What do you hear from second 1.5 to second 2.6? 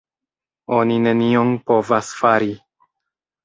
povas fari.